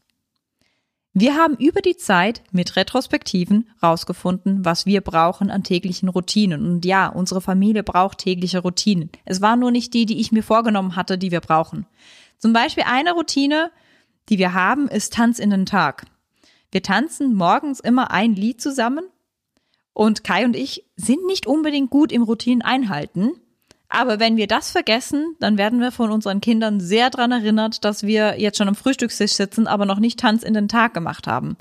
[1.19, 6.67] Wir haben über die Zeit mit Retrospektiven rausgefunden, was wir brauchen an täglichen Routinen.
[6.67, 9.09] Und ja, unsere Familie braucht tägliche Routinen.
[9.25, 11.87] Es war nur nicht die, die ich mir vorgenommen hatte, die wir brauchen.
[12.37, 13.71] Zum Beispiel eine Routine,
[14.29, 16.05] die wir haben, ist Tanz in den Tag.
[16.71, 19.05] Wir tanzen morgens immer ein Lied zusammen
[19.97, 23.31] und Kai und ich sind nicht unbedingt gut im Routinen einhalten.
[23.89, 28.03] Aber wenn wir das vergessen, dann werden wir von unseren Kindern sehr dran erinnert, dass
[28.03, 31.57] wir jetzt schon am Frühstückstisch sitzen, aber noch nicht Tanz in den Tag gemacht haben.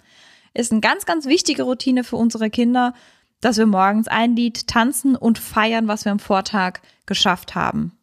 [0.54, 2.94] Ist eine ganz, ganz wichtige Routine für unsere Kinder,
[3.40, 7.94] dass wir morgens ein Lied tanzen und feiern, was wir am Vortag geschafft haben.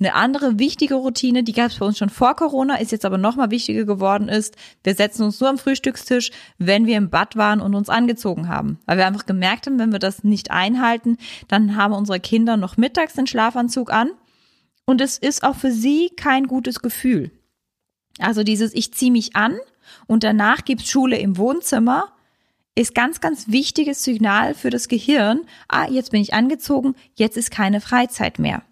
[0.00, 3.16] Eine andere wichtige Routine, die gab es bei uns schon vor Corona, ist jetzt aber
[3.16, 7.60] nochmal wichtiger geworden, ist, wir setzen uns nur am Frühstückstisch, wenn wir im Bad waren
[7.60, 8.80] und uns angezogen haben.
[8.86, 12.76] Weil wir einfach gemerkt haben, wenn wir das nicht einhalten, dann haben unsere Kinder noch
[12.76, 14.10] mittags den Schlafanzug an.
[14.84, 17.30] Und es ist auch für sie kein gutes Gefühl.
[18.18, 19.56] Also dieses Ich ziehe mich an
[20.06, 22.12] und danach gibt's Schule im Wohnzimmer,
[22.74, 25.42] ist ganz, ganz wichtiges Signal für das Gehirn.
[25.68, 28.62] Ah, jetzt bin ich angezogen, jetzt ist keine Freizeit mehr.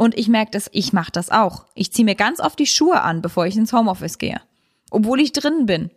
[0.00, 1.66] Und ich merke dass ich mache das auch.
[1.74, 4.40] Ich ziehe mir ganz oft die Schuhe an, bevor ich ins Homeoffice gehe.
[4.90, 5.90] Obwohl ich drin bin.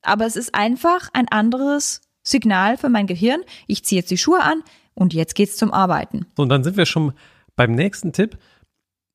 [0.00, 3.42] Aber es ist einfach ein anderes Signal für mein Gehirn.
[3.66, 4.62] Ich ziehe jetzt die Schuhe an
[4.94, 6.24] und jetzt geht's zum Arbeiten.
[6.38, 7.12] So, und dann sind wir schon
[7.54, 8.38] beim nächsten Tipp.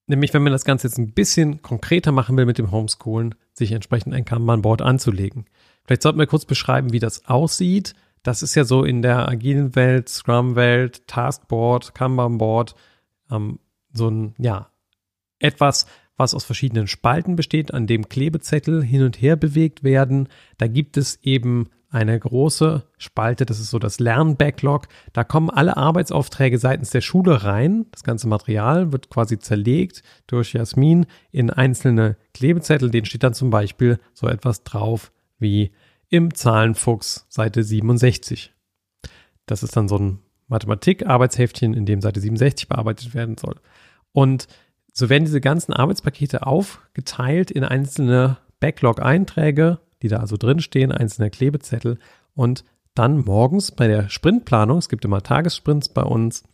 [0.06, 3.72] Nämlich, wenn man das Ganze jetzt ein bisschen konkreter machen will mit dem Homeschoolen, sich
[3.72, 5.46] entsprechend ein Kanban-Board anzulegen.
[5.86, 7.96] Vielleicht sollten wir kurz beschreiben, wie das aussieht.
[8.22, 12.76] Das ist ja so in der agilen Welt, Scrum-Welt, Taskboard, Kanban-Board,
[13.32, 13.58] ähm,
[13.96, 14.72] so ein, ja,
[15.40, 15.86] etwas,
[16.18, 20.30] was aus verschiedenen Spalten besteht, an dem Klebezettel hin und her bewegt werden.
[20.58, 24.88] Da gibt es eben eine große Spalte, das ist so das Lern-Backlog.
[25.14, 27.86] Da kommen alle Arbeitsaufträge seitens der Schule rein.
[27.92, 32.92] Das ganze Material wird quasi zerlegt durch Jasmin in einzelne Klebezettel.
[32.92, 35.72] Den steht dann zum Beispiel so etwas drauf wie
[36.10, 38.54] im Zahlenfuchs Seite 67.
[39.46, 43.56] Das ist dann so ein Mathematik-Arbeitsheftchen, in dem Seite 67 bearbeitet werden soll.
[44.16, 44.48] Und
[44.94, 52.00] so werden diese ganzen Arbeitspakete aufgeteilt in einzelne Backlog-Einträge, die da also drinstehen, einzelne Klebezettel
[52.34, 56.46] und dann morgens bei der Sprintplanung, es gibt immer Tagessprints bei uns,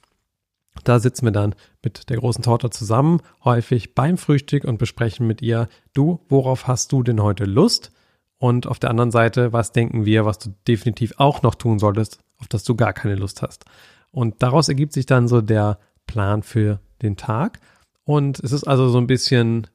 [0.84, 5.44] da sitzen wir dann mit der großen Torte zusammen, häufig beim Frühstück und besprechen mit
[5.44, 7.92] ihr, du, worauf hast du denn heute Lust?
[8.40, 12.18] Und auf der anderen Seite, was denken wir, was du definitiv auch noch tun solltest,
[12.40, 13.66] auf das du gar keine Lust hast?
[14.10, 17.60] Und daraus ergibt sich dann so der Plan für den Tag.
[18.04, 19.68] Und es ist also so ein bisschen,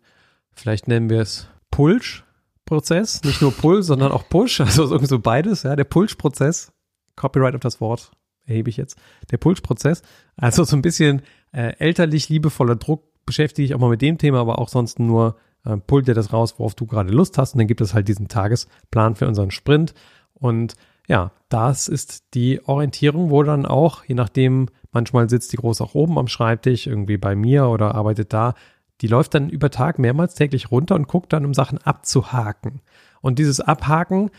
[0.53, 3.23] vielleicht nennen wir es Pulsch-Prozess.
[3.25, 4.61] Nicht nur Pull, sondern auch Push.
[4.61, 5.77] Also irgendwie so beides, ja.
[5.77, 6.73] Der Pulsch-Prozess.
[7.17, 8.13] Copyright auf das Wort
[8.45, 8.97] erhebe ich jetzt.
[9.31, 10.03] Der Pulsch-Prozess.
[10.37, 14.41] Also so ein bisschen äh, elterlich liebevoller Druck beschäftige ich auch mal mit dem Thema,
[14.41, 17.55] aber auch sonst nur äh, pull dir das raus, worauf du gerade Lust hast.
[17.55, 19.95] Und dann gibt es halt diesen Tagesplan für unseren Sprint.
[20.35, 20.75] Und
[21.09, 25.95] ja, das ist die Orientierung, wo dann auch, je nachdem, manchmal sitzt die groß auch
[25.95, 28.55] oben am Schreibtisch, irgendwie bei mir oder arbeitet da,
[29.03, 32.81] die läuft dann über Tag mehrmals täglich runter und guckt dann, um Sachen abzuhaken.
[33.21, 34.31] Und dieses Abhaken,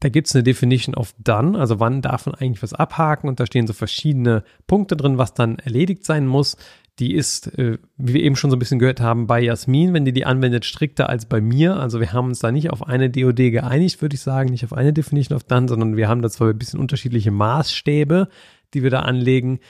[0.00, 3.46] da gibt's eine Definition of done, also wann darf man eigentlich was abhaken und da
[3.46, 6.56] stehen so verschiedene Punkte drin, was dann erledigt sein muss
[6.98, 10.04] die ist, äh, wie wir eben schon so ein bisschen gehört haben, bei Jasmin, wenn
[10.04, 11.76] die die anwendet, strikter als bei mir.
[11.76, 14.72] Also wir haben uns da nicht auf eine DOD geeinigt, würde ich sagen, nicht auf
[14.72, 18.28] eine Definition of Done, sondern wir haben da zwar ein bisschen unterschiedliche Maßstäbe,
[18.74, 19.60] die wir da anlegen.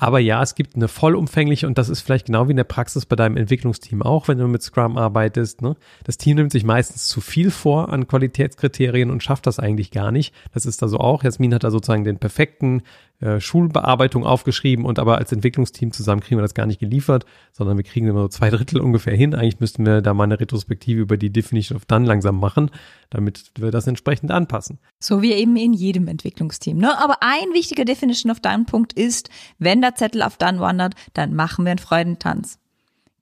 [0.00, 3.04] Aber ja, es gibt eine vollumfängliche und das ist vielleicht genau wie in der Praxis
[3.04, 5.60] bei deinem Entwicklungsteam auch, wenn du mit Scrum arbeitest.
[5.60, 5.76] Ne?
[6.04, 10.10] Das Team nimmt sich meistens zu viel vor an Qualitätskriterien und schafft das eigentlich gar
[10.10, 10.34] nicht.
[10.54, 11.22] Das ist da so auch.
[11.22, 12.80] Jasmin hat da sozusagen den perfekten
[13.20, 17.76] äh, Schulbearbeitung aufgeschrieben und aber als Entwicklungsteam zusammen kriegen wir das gar nicht geliefert, sondern
[17.76, 19.34] wir kriegen immer so zwei Drittel ungefähr hin.
[19.34, 22.70] Eigentlich müssten wir da mal eine Retrospektive über die Definition of Done langsam machen,
[23.10, 24.78] damit wir das entsprechend anpassen.
[25.00, 26.78] So wie eben in jedem Entwicklungsteam.
[26.78, 26.98] Ne?
[26.98, 31.34] Aber ein wichtiger Definition of Done Punkt ist, wenn der Zettel auf Done wandert, dann
[31.34, 32.59] machen wir einen Freudentanz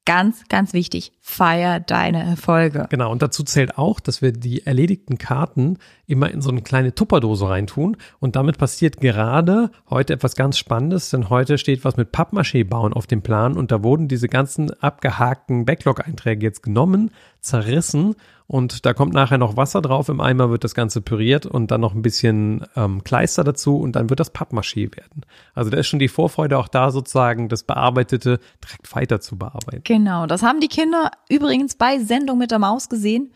[0.09, 2.87] ganz, ganz wichtig, feier deine Erfolge.
[2.89, 6.95] Genau, und dazu zählt auch, dass wir die erledigten Karten immer in so eine kleine
[6.95, 7.99] Tupperdose reintun.
[8.19, 12.95] Und damit passiert gerade heute etwas ganz Spannendes, denn heute steht was mit Pappmaché bauen
[12.95, 18.15] auf dem Plan und da wurden diese ganzen abgehakten Backlog-Einträge jetzt genommen, zerrissen
[18.47, 20.09] und da kommt nachher noch Wasser drauf.
[20.09, 23.95] Im Eimer wird das Ganze püriert und dann noch ein bisschen ähm, Kleister dazu und
[23.95, 25.27] dann wird das Pappmaché werden.
[25.55, 29.83] Also da ist schon die Vorfreude auch da sozusagen, das Bearbeitete direkt weiter zu bearbeiten.
[29.85, 33.33] Genau, das haben die Kinder übrigens bei Sendung mit der Maus gesehen.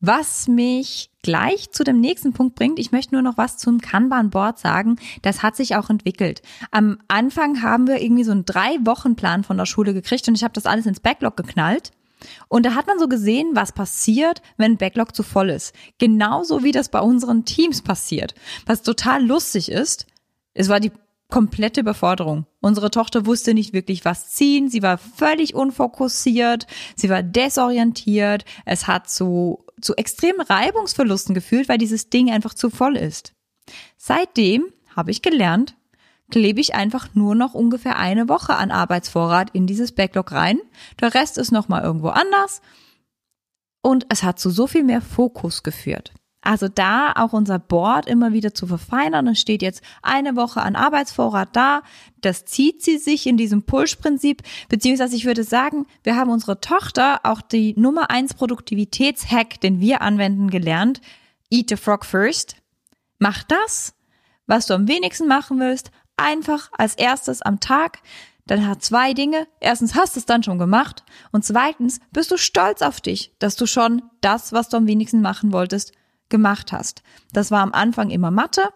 [0.00, 4.58] Was mich gleich zu dem nächsten Punkt bringt, ich möchte nur noch was zum Kanban-Board
[4.58, 4.96] sagen.
[5.22, 6.42] Das hat sich auch entwickelt.
[6.72, 10.52] Am Anfang haben wir irgendwie so einen Drei-Wochen-Plan von der Schule gekriegt und ich habe
[10.52, 11.92] das alles ins Backlog geknallt.
[12.48, 15.74] Und da hat man so gesehen, was passiert, wenn Backlog zu voll ist.
[15.98, 18.34] Genauso wie das bei unseren Teams passiert.
[18.66, 20.06] Was total lustig ist,
[20.54, 20.92] es war die
[21.28, 22.46] komplette Überforderung.
[22.60, 24.68] Unsere Tochter wusste nicht wirklich, was ziehen.
[24.68, 26.66] Sie war völlig unfokussiert.
[26.94, 28.44] Sie war desorientiert.
[28.64, 33.34] Es hat zu, zu extremen Reibungsverlusten gefühlt, weil dieses Ding einfach zu voll ist.
[33.96, 35.76] Seitdem habe ich gelernt,
[36.34, 40.58] klebe ich einfach nur noch ungefähr eine Woche an Arbeitsvorrat in dieses Backlog rein.
[41.00, 42.60] Der Rest ist nochmal irgendwo anders.
[43.82, 46.12] Und es hat zu so viel mehr Fokus geführt.
[46.40, 49.28] Also da auch unser Board immer wieder zu verfeinern.
[49.28, 51.82] Es steht jetzt eine Woche an Arbeitsvorrat da.
[52.20, 54.42] Das zieht sie sich in diesem Push-Prinzip.
[54.68, 60.02] Beziehungsweise ich würde sagen, wir haben unsere Tochter auch die Nummer eins Produktivitätshack, den wir
[60.02, 61.00] anwenden, gelernt.
[61.48, 62.56] Eat the frog first.
[63.20, 63.94] Mach das,
[64.48, 68.00] was du am wenigsten machen willst, einfach als erstes am Tag.
[68.46, 69.46] Dann hat zwei Dinge.
[69.60, 73.56] Erstens hast du es dann schon gemacht und zweitens bist du stolz auf dich, dass
[73.56, 75.92] du schon das, was du am wenigsten machen wolltest,
[76.28, 77.02] gemacht hast.
[77.32, 78.68] Das war am Anfang immer Mathe.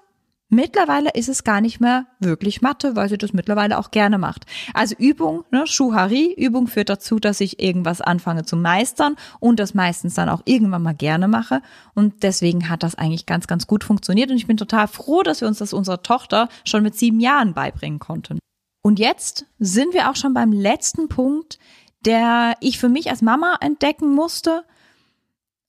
[0.50, 4.46] Mittlerweile ist es gar nicht mehr wirklich Mathe, weil sie das mittlerweile auch gerne macht.
[4.72, 9.74] Also Übung, ne, Schuhari, Übung führt dazu, dass ich irgendwas anfange zu meistern und das
[9.74, 11.60] meistens dann auch irgendwann mal gerne mache.
[11.94, 14.30] Und deswegen hat das eigentlich ganz, ganz gut funktioniert.
[14.30, 17.52] Und ich bin total froh, dass wir uns das unserer Tochter schon mit sieben Jahren
[17.52, 18.38] beibringen konnten.
[18.80, 21.58] Und jetzt sind wir auch schon beim letzten Punkt,
[22.06, 24.64] der ich für mich als Mama entdecken musste.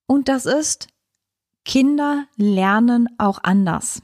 [0.08, 0.88] Und das ist,
[1.65, 4.02] Kinder lernen auch anders.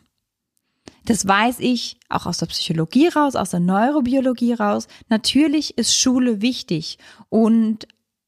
[1.05, 4.87] Das weiß ich auch aus der Psychologie raus, aus der Neurobiologie raus.
[5.07, 6.97] Natürlich ist Schule wichtig
[7.29, 7.87] und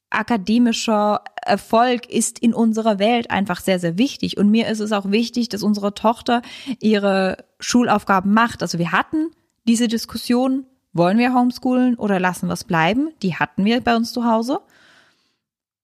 [0.10, 4.38] akademischer Erfolg ist in unserer Welt einfach sehr, sehr wichtig.
[4.38, 6.42] Und mir ist es auch wichtig, dass unsere Tochter
[6.80, 8.62] ihre Schulaufgaben macht.
[8.62, 9.32] Also wir hatten
[9.68, 13.10] diese Diskussion, wollen wir homeschoolen oder lassen wir es bleiben?
[13.22, 14.60] Die hatten wir bei uns zu Hause.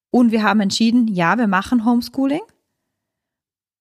[0.10, 2.42] Und wir haben entschieden, ja, wir machen Homeschooling.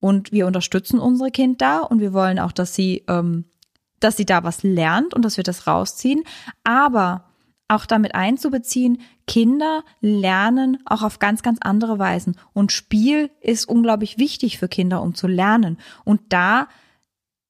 [0.03, 3.45] Und wir unterstützen unsere Kind da und wir wollen auch, dass sie, ähm,
[4.01, 6.25] dass sie da was lernt und dass wir das rausziehen.
[6.65, 7.27] Aber
[7.69, 12.37] auch damit einzubeziehen, Kinder lernen auch auf ganz, ganz andere Weisen.
[12.53, 15.79] Und Spiel ist unglaublich wichtig für Kinder, um zu lernen.
[16.05, 16.67] Und da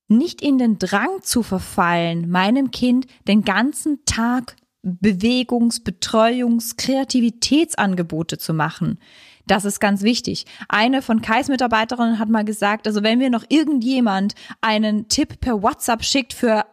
[0.09, 8.53] nicht in den Drang zu verfallen, meinem Kind den ganzen Tag Bewegungs-, Betreuungs-, Kreativitätsangebote zu
[8.53, 8.99] machen.
[9.47, 10.47] Das ist ganz wichtig.
[10.69, 15.63] Eine von Kais Mitarbeiterinnen hat mal gesagt, also wenn mir noch irgendjemand einen Tipp per
[15.63, 16.65] WhatsApp schickt für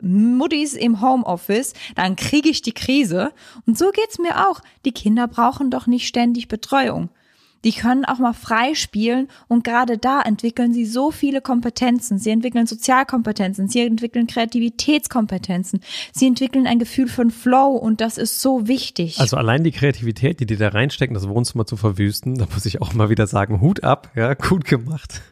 [0.00, 3.32] Muttis im Homeoffice, dann kriege ich die Krise.
[3.66, 4.60] Und so geht's mir auch.
[4.84, 7.10] Die Kinder brauchen doch nicht ständig Betreuung.
[7.64, 12.18] Die können auch mal frei spielen und gerade da entwickeln sie so viele Kompetenzen.
[12.18, 15.80] Sie entwickeln Sozialkompetenzen, sie entwickeln Kreativitätskompetenzen,
[16.12, 19.18] sie entwickeln ein Gefühl von Flow und das ist so wichtig.
[19.18, 22.82] Also allein die Kreativität, die die da reinstecken, das Wohnzimmer zu verwüsten, da muss ich
[22.82, 25.22] auch mal wieder sagen, Hut ab, ja, gut gemacht.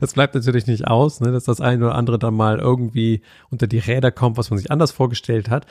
[0.00, 3.66] Das bleibt natürlich nicht aus, ne, dass das eine oder andere dann mal irgendwie unter
[3.66, 5.66] die Räder kommt, was man sich anders vorgestellt hat.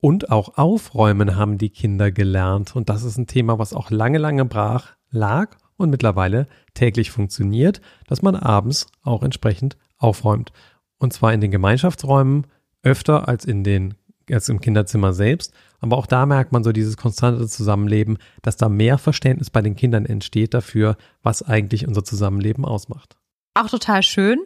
[0.00, 2.76] Und auch aufräumen haben die Kinder gelernt.
[2.76, 7.80] Und das ist ein Thema, was auch lange, lange brach lag und mittlerweile täglich funktioniert,
[8.06, 10.52] dass man abends auch entsprechend aufräumt.
[10.98, 12.46] Und zwar in den Gemeinschaftsräumen
[12.82, 13.94] öfter als in den
[14.30, 15.52] als im Kinderzimmer selbst.
[15.80, 19.76] Aber auch da merkt man so dieses konstante Zusammenleben, dass da mehr Verständnis bei den
[19.76, 23.16] Kindern entsteht dafür, was eigentlich unser Zusammenleben ausmacht.
[23.54, 24.40] Auch total schön.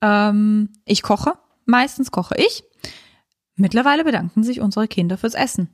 [0.00, 1.34] Ähm, ich koche.
[1.66, 2.64] Meistens koche ich.
[3.54, 5.68] Mittlerweile bedanken sich unsere Kinder fürs Essen.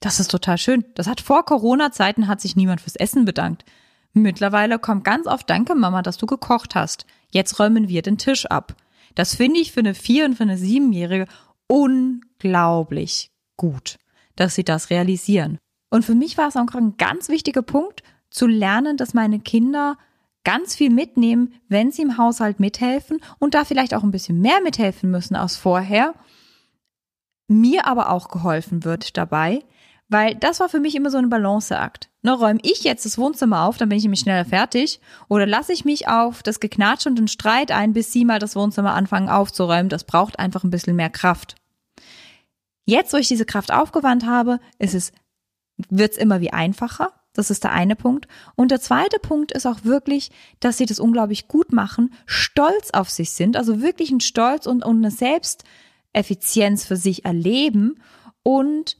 [0.00, 0.84] Das ist total schön.
[0.94, 3.64] Das hat vor Corona-Zeiten hat sich niemand fürs Essen bedankt.
[4.12, 7.06] Mittlerweile kommt ganz oft Danke, Mama, dass du gekocht hast.
[7.30, 8.74] Jetzt räumen wir den Tisch ab.
[9.14, 11.26] Das finde ich für eine Vier- und für eine Siebenjährige
[11.66, 13.98] unglaublich gut,
[14.36, 15.58] dass sie das realisieren.
[15.90, 19.98] Und für mich war es auch ein ganz wichtiger Punkt, zu lernen, dass meine Kinder
[20.44, 24.60] ganz viel mitnehmen, wenn sie im Haushalt mithelfen und da vielleicht auch ein bisschen mehr
[24.62, 26.14] mithelfen müssen als vorher.
[27.48, 29.64] Mir aber auch geholfen wird dabei,
[30.10, 32.10] weil das war für mich immer so ein Balanceakt.
[32.22, 35.00] Ne, räume ich jetzt das Wohnzimmer auf, dann bin ich nämlich schneller fertig.
[35.28, 38.56] Oder lasse ich mich auf das Geknatsch und den Streit ein, bis sie mal das
[38.56, 39.88] Wohnzimmer anfangen aufzuräumen.
[39.88, 41.54] Das braucht einfach ein bisschen mehr Kraft.
[42.84, 45.12] Jetzt, wo ich diese Kraft aufgewandt habe, ist es,
[45.88, 47.12] wird's immer wie einfacher.
[47.32, 48.26] Das ist der eine Punkt.
[48.56, 53.08] Und der zweite Punkt ist auch wirklich, dass sie das unglaublich gut machen, stolz auf
[53.08, 58.02] sich sind, also wirklich ein Stolz und, und eine Selbsteffizienz für sich erleben
[58.42, 58.96] und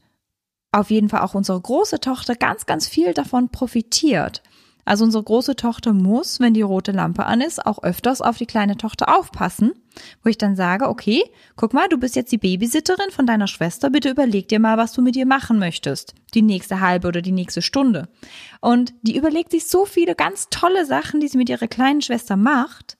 [0.71, 4.41] auf jeden Fall auch unsere große Tochter ganz, ganz viel davon profitiert.
[4.83, 8.45] Also unsere große Tochter muss, wenn die rote Lampe an ist, auch öfters auf die
[8.45, 9.73] kleine Tochter aufpassen,
[10.23, 11.23] wo ich dann sage, okay,
[11.55, 14.93] guck mal, du bist jetzt die Babysitterin von deiner Schwester, bitte überleg dir mal, was
[14.93, 18.09] du mit ihr machen möchtest, die nächste halbe oder die nächste Stunde.
[18.59, 22.35] Und die überlegt sich so viele ganz tolle Sachen, die sie mit ihrer kleinen Schwester
[22.35, 22.97] macht.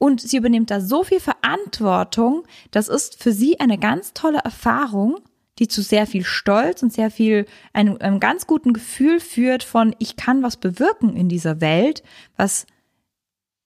[0.00, 2.44] Und sie übernimmt da so viel Verantwortung.
[2.70, 5.16] Das ist für sie eine ganz tolle Erfahrung
[5.58, 9.94] die zu sehr viel Stolz und sehr viel, einem, einem ganz guten Gefühl führt von,
[9.98, 12.02] ich kann was bewirken in dieser Welt,
[12.36, 12.66] was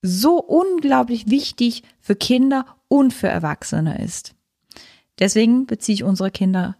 [0.01, 4.35] so unglaublich wichtig für Kinder und für Erwachsene ist.
[5.19, 6.77] Deswegen beziehe ich unsere Kinder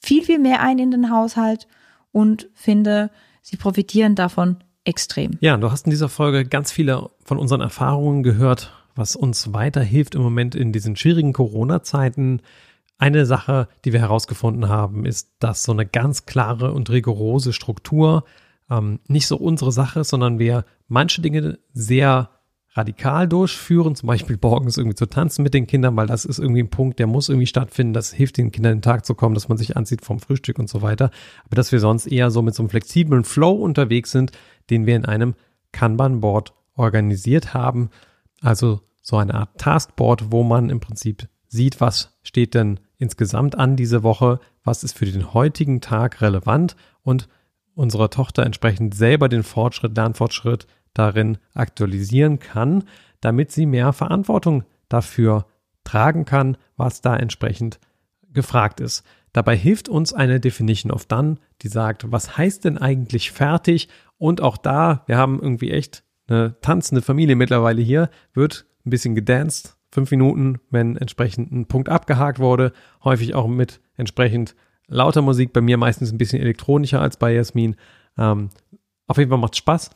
[0.00, 1.66] viel, viel mehr ein in den Haushalt
[2.12, 5.38] und finde, sie profitieren davon extrem.
[5.40, 10.14] Ja, du hast in dieser Folge ganz viele von unseren Erfahrungen gehört, was uns weiterhilft
[10.14, 12.42] im Moment in diesen schwierigen Corona-Zeiten
[12.98, 18.24] eine Sache, die wir herausgefunden haben, ist, dass so eine ganz klare und rigorose Struktur
[18.70, 22.30] ähm, nicht so unsere Sache ist, sondern wir manche Dinge sehr
[22.76, 26.62] radikal durchführen, zum Beispiel morgens irgendwie zu tanzen mit den Kindern, weil das ist irgendwie
[26.62, 29.34] ein Punkt, der muss irgendwie stattfinden, das hilft den Kindern in den Tag zu kommen,
[29.34, 31.10] dass man sich anzieht vom Frühstück und so weiter.
[31.44, 34.32] Aber dass wir sonst eher so mit so einem flexiblen Flow unterwegs sind,
[34.70, 35.34] den wir in einem
[35.70, 37.90] Kanban-Board organisiert haben.
[38.40, 43.76] Also so eine Art Taskboard, wo man im Prinzip sieht, was steht denn insgesamt an
[43.76, 47.28] diese Woche, was ist für den heutigen Tag relevant und
[47.74, 52.84] unsere Tochter entsprechend selber den Fortschritt, Lernfortschritt darin aktualisieren kann,
[53.20, 55.46] damit sie mehr Verantwortung dafür
[55.84, 57.78] tragen kann, was da entsprechend
[58.32, 59.04] gefragt ist.
[59.34, 63.88] Dabei hilft uns eine Definition of Done, die sagt, was heißt denn eigentlich fertig?
[64.16, 69.14] Und auch da, wir haben irgendwie echt eine tanzende Familie mittlerweile hier, wird ein bisschen
[69.14, 72.72] gedanced, fünf Minuten, wenn entsprechend ein Punkt abgehakt wurde.
[73.04, 74.56] Häufig auch mit entsprechend
[74.88, 77.76] lauter Musik, bei mir meistens ein bisschen elektronischer als bei Jasmin.
[78.18, 78.50] Ähm,
[79.06, 79.90] auf jeden Fall macht Spaß.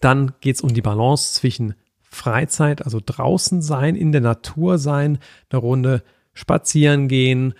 [0.00, 5.18] Dann geht es um die Balance zwischen Freizeit, also draußen sein, in der Natur sein,
[5.50, 7.52] eine Runde spazieren gehen,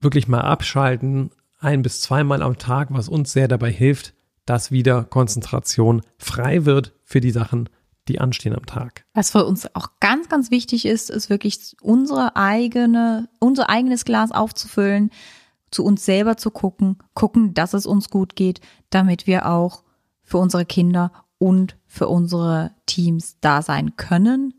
[0.00, 4.14] wirklich mal abschalten, ein bis zweimal am Tag, was uns sehr dabei hilft,
[4.46, 7.68] dass wieder Konzentration frei wird für die Sachen,
[8.10, 9.04] die anstehen am Tag.
[9.14, 14.32] Was für uns auch ganz, ganz wichtig ist, ist wirklich unsere eigene, unser eigenes Glas
[14.32, 15.10] aufzufüllen,
[15.70, 19.84] zu uns selber zu gucken, gucken, dass es uns gut geht, damit wir auch
[20.22, 24.54] für unsere Kinder und für unsere Teams da sein können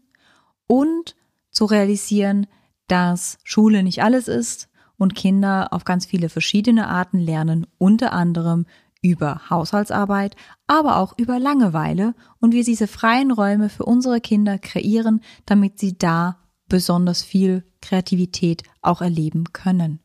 [0.67, 1.15] und
[1.51, 2.47] zu realisieren,
[2.87, 8.65] dass Schule nicht alles ist und Kinder auf ganz viele verschiedene Arten lernen, unter anderem
[9.01, 10.35] über Haushaltsarbeit,
[10.67, 15.97] aber auch über Langeweile und wir diese freien Räume für unsere Kinder kreieren, damit sie
[15.97, 16.37] da
[16.69, 19.99] besonders viel Kreativität auch erleben können.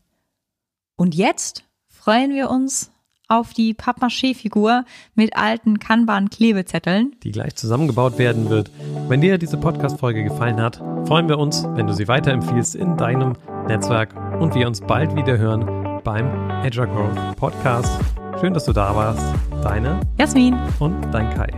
[0.97, 2.91] Und jetzt freuen wir uns
[3.29, 7.17] auf die Pappmaché-Figur mit alten Kanban-Klebezetteln.
[7.23, 8.71] Die gleich zusammengebaut werden wird.
[9.09, 13.35] Wenn dir diese Podcast-Folge gefallen hat, freuen wir uns, wenn du sie weiterempfiehlst in deinem
[13.67, 16.27] Netzwerk und wir uns bald wieder hören beim
[16.63, 17.99] Agile Growth Podcast.
[18.41, 19.23] Schön, dass du da warst.
[19.63, 21.49] Deine Jasmin und dein Kai.